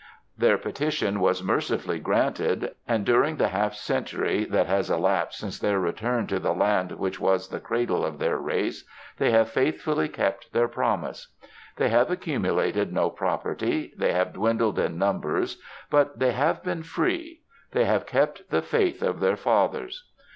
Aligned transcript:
Their 0.35 0.57
pe 0.57 0.71
70 0.71 0.79
THE 0.79 0.85
MOUNTAINS 0.85 0.95
tition 0.95 1.17
was 1.19 1.43
mercifully 1.43 1.99
granted, 1.99 2.73
and 2.87 3.05
during 3.05 3.35
the 3.35 3.49
half 3.49 3.75
century 3.75 4.45
that 4.45 4.65
has 4.65 4.89
elapsed 4.89 5.37
since 5.37 5.59
their 5.59 5.79
return 5.79 6.25
to 6.25 6.39
the 6.39 6.55
land 6.55 6.93
which 6.93 7.19
was 7.19 7.49
the 7.49 7.59
cradle 7.59 8.03
of 8.03 8.17
their 8.17 8.39
race, 8.39 8.83
they 9.19 9.29
have 9.29 9.51
faithfully 9.51 10.09
kept 10.09 10.53
their 10.53 10.67
promise. 10.67 11.27
They 11.75 11.89
have 11.89 12.07
accumu 12.07 12.51
lated 12.51 12.91
no 12.91 13.11
property, 13.11 13.93
they 13.95 14.11
have 14.13 14.33
dwindled 14.33 14.79
in 14.79 14.97
numbers, 14.97 15.61
but 15.91 16.17
they 16.17 16.31
have 16.31 16.63
been 16.63 16.81
free— 16.81 17.43
they 17.73 17.85
have 17.85 18.07
kept 18.07 18.49
the 18.49 18.63
faith 18.63 19.03
of 19.03 19.19
their 19.19 19.35
fathers. 19.37 20.05